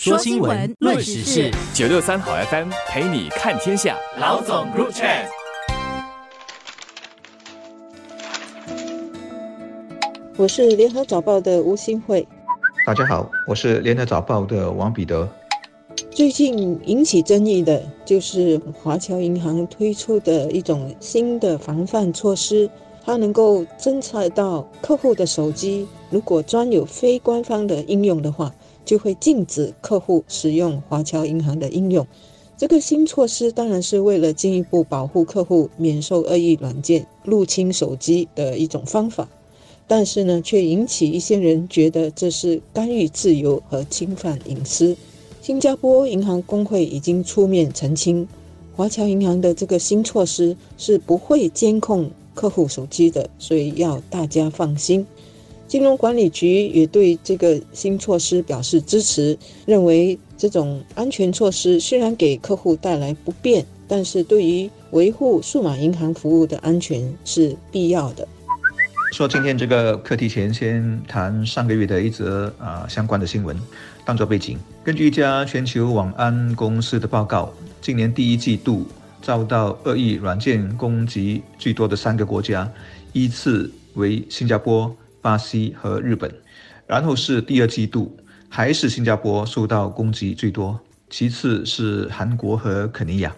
[0.00, 3.96] 说新闻，论时事，九六三好 FM 陪你看天下。
[4.20, 5.26] 老总 Group Chat。
[10.36, 12.24] 我是联合早报的吴新慧。
[12.86, 15.28] 大家好，我是联合早报的王彼得。
[16.12, 22.70] 最近引起争议的就是华侨银行推出的一种新的防范措施，
[23.04, 28.54] 它能够侦测到客户的手机，如果装有非官方的应用的话。
[28.88, 32.06] 就会禁止客户使用华侨银行的应用。
[32.56, 39.28] 这个新措施当然是为了进一步保护客户免受恶意软件入侵手机的一种方法，
[39.86, 44.96] 但是呢，却引起一些人觉得这是干预自由和侵犯隐私。
[45.42, 48.26] 新加坡银行工会已经出面澄清，
[48.74, 55.06] 华侨银行的这个新措施是不会监控客户手机的，所以要大家放心。
[55.68, 68.26] 金融管理局也对这个新措施表示支持，认为这种安全措施虽然给客户带来不便，但是对于维护数码银行服务的安全是必要的。
[69.12, 73.54] 说今天这个课题前，先谈上个月的一则啊相关的新闻，
[74.06, 74.58] 当做背景。
[74.82, 78.86] 根据一家全球网安公司的报告，今年第一季度
[79.20, 82.70] 遭到恶意软件攻击最多的三个国家，
[83.12, 84.94] 依次为新加坡。
[85.20, 86.32] 巴西和日本，
[86.86, 88.16] 然后是第二季度，
[88.48, 90.78] 还是新加坡受到攻击最多，
[91.10, 93.34] 其次是韩国和肯尼亚。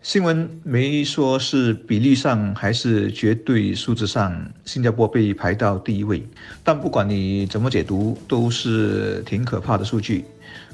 [0.00, 4.32] 新闻没说是比例上还是绝对数字上，
[4.64, 6.24] 新加坡被排到第一位。
[6.62, 10.24] 但不管你怎么解读，都是挺可怕的数据。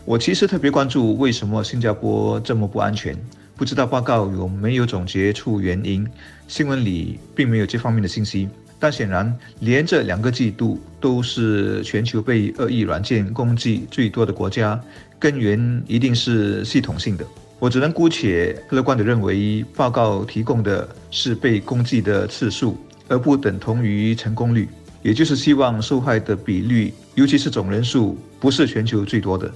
[0.05, 3.17] 我其实特别关注为什么新加坡这么不安全，
[3.56, 6.06] 不知道报告有没有总结出原因。
[6.47, 8.47] 新闻里并没有这方面的信息。
[8.85, 14.79] 但显然，连着两个季度都是全球被恶意软件攻击最多的国家，
[15.19, 17.25] 根源一定是系统性的。
[17.59, 22.77] 我只能姑且乐观地认为，报告提供的是被攻击的次数，
[23.09, 24.69] 而不等同于成功率，
[25.03, 29.51] 也就是希望受害的比率，尤其是总人数，不是全球最多的。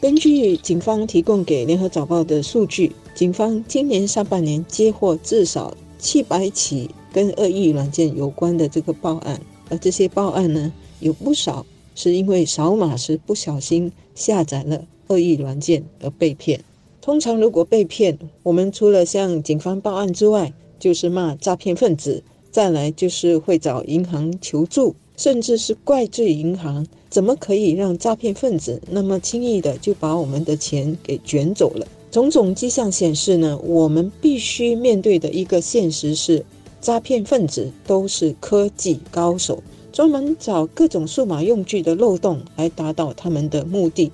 [0.00, 6.88] 根据警方提供给联合早报的数据，警方今年上半年接获至少七百起。
[7.12, 16.60] 跟恶意软件有关的这个报案，而这些报案呢，有不少是因为扫码时不小心下载了恶意软件而被骗。
[17.00, 31.86] 通常如果被骗，我们除了向警方报案之外，就是骂诈骗分子，再来就是会找银行求助，甚至是怪罪银行，怎么可以让诈骗分子那么轻易的就把我们的钱给卷走了？
[32.10, 36.44] 种种迹象显示呢，我们必须面对的一个现实是。
[36.82, 39.62] 诈骗分子都是科技高手，
[39.92, 44.10] 专门找各种数码用具的漏洞来达到他们的目的。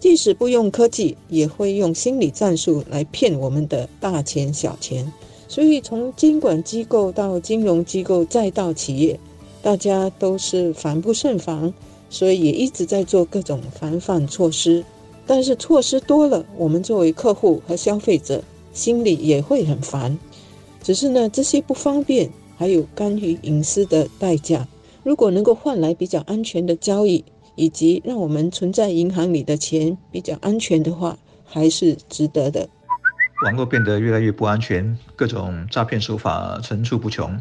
[0.00, 5.10] 即使不用科技，也会用心理战术来骗我们的大钱小钱。
[5.46, 9.18] 所以，从监管机构到金融机构，再到企业，
[9.62, 11.72] 大家都是防不胜防，
[12.10, 14.84] 所以也一直在做各种防范措施。
[15.24, 18.42] 但是措施多了，我们作为客户和消费者，
[18.72, 20.18] 心里也会很烦。
[20.82, 24.66] 只是呢，这些不方便还有干预隐私的代价，
[25.02, 27.24] 如果能够换来比较安全的交易，
[27.56, 32.68] 以及让我们存在银行里的钱比较安全的话，还是值得的。
[33.44, 37.38] 网络变得越来越不安全，各种诈骗手法层出不穷。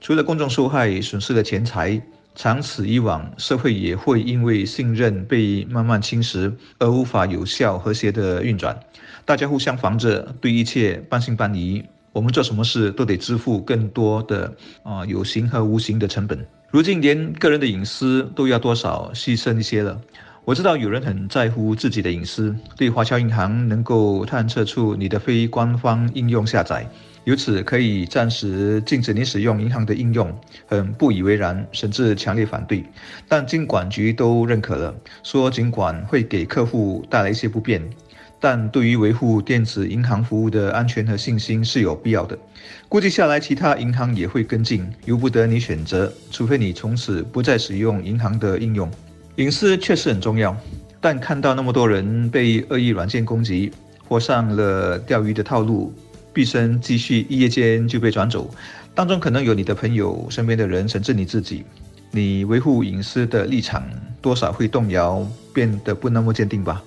[0.00, 2.00] 除了公众受害、损失了钱财，
[2.34, 8.78] 长此以往，社会也会因为信任被慢慢侵蚀而无法有效和谐的运转。
[9.24, 11.82] 大家互相防着，对一切半信半疑。
[12.18, 14.52] 我们做什么事都得支付更多的
[14.82, 16.44] 啊有形和无形的成本。
[16.68, 19.96] 如今连个人的隐私都要多少牺牲一些了。
[20.44, 26.84] 我知道有人很在乎自己的隐私，对华侨银行能够探测出你的非官方应用下载，
[27.22, 30.36] 由此可以暂时禁止你使用银行的应用，
[30.66, 32.82] 很不以为然，甚至强烈反对。
[33.28, 34.92] 但经管局都认可了，
[35.22, 37.80] 说尽管会给客户带来一些不便。
[38.40, 42.38] 但对于维护电子银行服务的安全和信心是有必要的。
[42.88, 48.90] 估计下来，其他银行也会跟进，由不得你选择，除非你从此不再使用银行的应用。
[49.36, 50.56] 隐私确实很重要，
[51.00, 53.72] 但看到那么多人被恶意软件攻击，
[54.08, 55.92] 或上了钓鱼的套路，
[56.32, 58.48] 毕生积蓄一夜间就被转走，
[58.94, 61.64] 当中可能有你的朋友、身边的人，甚至你自己，
[62.10, 63.84] 你维护隐私的立场
[64.22, 66.82] 多少会动摇，变得不那么坚定吧。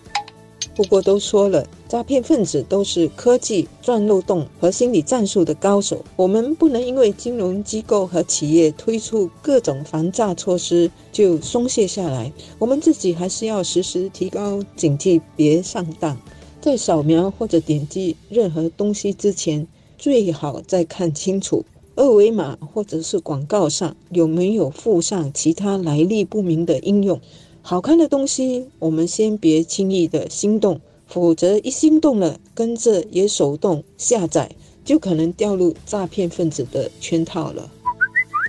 [0.73, 6.03] 不过都说了，诈骗分子都是科技钻漏洞和心理战术的高手。
[6.15, 16.18] 我们不能因为金融机构和企业推出各种防诈措施就松懈下来，我们自己还是要时时提高警惕，别上当。
[16.62, 19.67] 在扫描或者点击任何东西之前，
[19.97, 21.65] 最好再看清楚
[21.95, 27.19] 二维码或者是广告上有没有附上其他来历不明的应用。
[27.63, 34.50] 好看的东西，我们先别轻易的心动，否则一心动了，跟着也手动下载，
[34.84, 37.69] 就可能掉入诈骗分子的圈套了。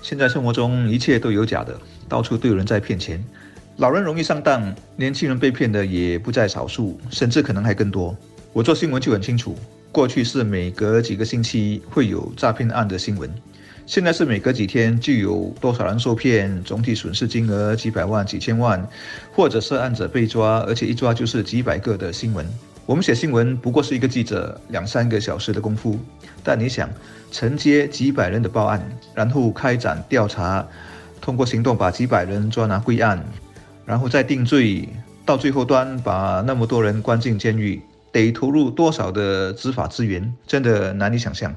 [0.03, 1.79] 现在生活中一切都有假的，
[2.09, 3.23] 到处都有人在骗钱，
[3.77, 8.17] 老人容易上当，年轻人被骗的也不在少数，甚至可能还更多。
[8.53, 9.55] 我做新闻就很清楚，
[9.93, 13.31] 过去是每隔几个星期会有诈骗案的新闻。
[13.85, 18.89] 现在是每隔几天就有多少人受骗，总体损失金额几百万、几千万，
[19.33, 22.47] 或者涉案者被抓，而且一抓就是几百个的新闻。
[22.87, 25.99] 我们写新闻不过是一个记者两三个小时的功夫，
[26.43, 26.89] 但你想
[27.31, 28.83] 承接几百人的报案，
[29.15, 30.67] 然后开展调查，
[31.21, 33.23] 通过行动把几百人抓拿归案，
[33.85, 34.89] 然后再定罪，
[35.27, 37.81] 到最后端把那么多人关进监狱，
[38.11, 41.55] 得投入多少的执法资源，真的难以想象。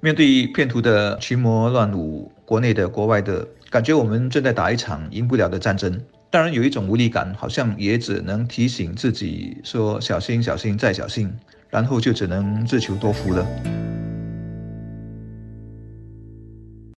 [0.00, 6.00] 面对骗徒的群魔乱舞，国内的、国外的，感觉我们正在打一场赢不了的战争。
[6.30, 11.32] 当然有一种无力感，好像也只能提醒自己说：小心、小心再小心，
[11.68, 13.44] 然后就只能自求多福了。